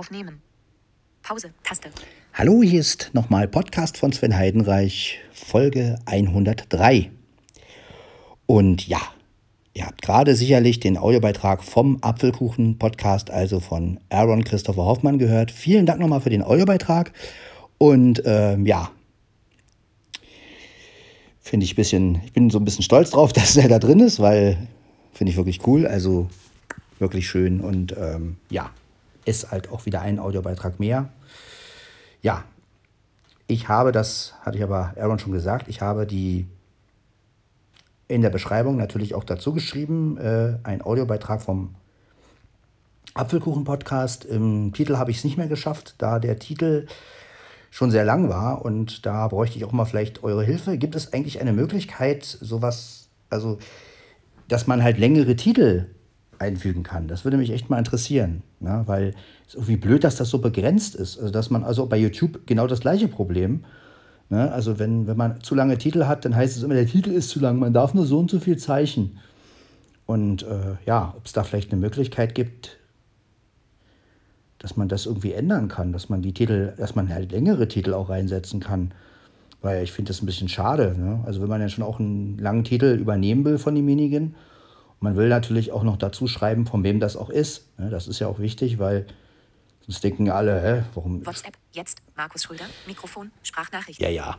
[0.00, 0.40] Aufnehmen.
[1.22, 1.50] Pause.
[1.62, 1.90] Taste.
[2.32, 7.10] Hallo, hier ist nochmal Podcast von Sven Heidenreich, Folge 103.
[8.46, 9.02] Und ja,
[9.74, 15.50] ihr habt gerade sicherlich den Audiobeitrag vom Apfelkuchen-Podcast, also von Aaron Christopher Hoffmann gehört.
[15.50, 17.12] Vielen Dank nochmal für den Audiobeitrag.
[17.76, 18.90] Und ähm, ja,
[21.42, 24.00] finde ich ein bisschen, ich bin so ein bisschen stolz drauf, dass er da drin
[24.00, 24.66] ist, weil
[25.12, 25.86] finde ich wirklich cool.
[25.86, 26.30] Also
[26.98, 28.70] wirklich schön und ähm, ja,
[29.24, 31.10] ist halt auch wieder ein Audiobeitrag mehr.
[32.22, 32.44] Ja,
[33.46, 36.46] ich habe das, hatte ich aber Aaron schon gesagt, ich habe die
[38.08, 41.74] in der Beschreibung natürlich auch dazu geschrieben, äh, ein Audiobeitrag vom
[43.14, 44.24] Apfelkuchen-Podcast.
[44.24, 46.86] Im Titel habe ich es nicht mehr geschafft, da der Titel
[47.70, 50.76] schon sehr lang war und da bräuchte ich auch mal vielleicht eure Hilfe.
[50.76, 53.58] Gibt es eigentlich eine Möglichkeit, sowas, also,
[54.48, 55.86] dass man halt längere Titel
[56.40, 57.06] einfügen kann.
[57.06, 58.82] Das würde mich echt mal interessieren, ne?
[58.86, 59.14] weil
[59.46, 61.18] es irgendwie blöd, dass das so begrenzt ist.
[61.18, 63.64] Also dass man, also bei YouTube genau das gleiche Problem.
[64.30, 64.50] Ne?
[64.50, 67.28] Also wenn, wenn man zu lange Titel hat, dann heißt es immer, der Titel ist
[67.28, 69.18] zu lang, man darf nur so und so viel Zeichen.
[70.06, 72.78] Und äh, ja, ob es da vielleicht eine Möglichkeit gibt,
[74.58, 77.92] dass man das irgendwie ändern kann, dass man die Titel, dass man halt längere Titel
[77.92, 78.92] auch reinsetzen kann.
[79.60, 80.94] Weil ich finde das ein bisschen schade.
[80.98, 81.20] Ne?
[81.26, 84.34] Also wenn man ja schon auch einen langen Titel übernehmen will von demjenigen,
[85.00, 87.66] man will natürlich auch noch dazu schreiben, von wem das auch ist.
[87.78, 89.06] Das ist ja auch wichtig, weil
[89.80, 91.26] sonst denken alle, hä, warum.
[91.26, 94.00] WhatsApp, jetzt, Markus Schröder, Mikrofon, Sprachnachricht.
[94.00, 94.36] Ja, ja.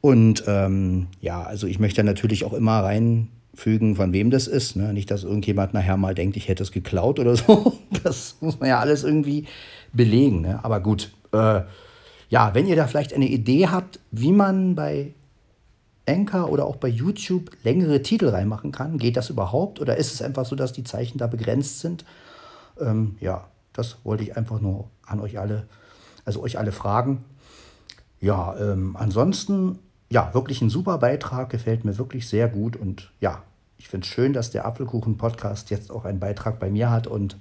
[0.00, 4.74] Und ähm, ja, also ich möchte natürlich auch immer reinfügen, von wem das ist.
[4.76, 4.92] Ne?
[4.92, 7.78] Nicht, dass irgendjemand nachher mal denkt, ich hätte es geklaut oder so.
[8.02, 9.46] Das muss man ja alles irgendwie
[9.92, 10.40] belegen.
[10.40, 10.64] Ne?
[10.64, 11.12] Aber gut.
[11.32, 11.62] Äh,
[12.28, 15.14] ja, wenn ihr da vielleicht eine Idee habt, wie man bei
[16.10, 18.98] Anchor oder auch bei YouTube längere Titel reinmachen kann.
[18.98, 22.04] Geht das überhaupt oder ist es einfach so, dass die Zeichen da begrenzt sind?
[22.80, 25.66] Ähm, ja, das wollte ich einfach nur an euch alle,
[26.24, 27.24] also euch alle fragen.
[28.20, 29.78] Ja, ähm, ansonsten,
[30.10, 33.42] ja, wirklich ein super Beitrag, gefällt mir wirklich sehr gut und ja,
[33.78, 37.38] ich finde es schön, dass der Apfelkuchen-Podcast jetzt auch einen Beitrag bei mir hat und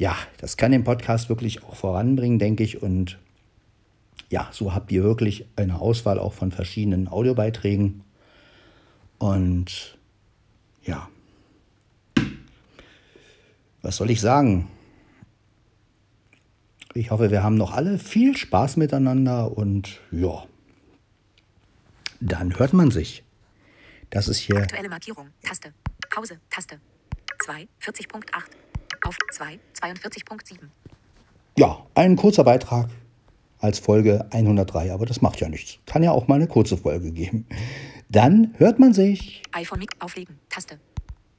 [0.00, 2.82] ja, das kann den Podcast wirklich auch voranbringen, denke ich.
[2.82, 3.18] Und
[4.30, 8.04] ja, so habt ihr wirklich eine Auswahl auch von verschiedenen Audiobeiträgen.
[9.18, 9.98] Und
[10.82, 11.08] ja,
[13.82, 14.70] was soll ich sagen?
[16.94, 20.44] Ich hoffe, wir haben noch alle viel Spaß miteinander und ja,
[22.20, 23.24] dann hört man sich.
[24.10, 24.56] Das ist hier.
[24.56, 25.72] Aktuelle Markierung, Taste,
[26.08, 26.80] Pause, Taste.
[27.44, 28.22] 2, 40.8.
[29.02, 30.58] Auf 2, 42.7.
[31.56, 32.90] Ja, ein kurzer Beitrag
[33.60, 35.78] als Folge 103, aber das macht ja nichts.
[35.86, 37.46] Kann ja auch mal eine kurze Folge geben.
[38.08, 39.42] Dann hört man sich.
[39.52, 40.80] iPhone auflegen, Taste.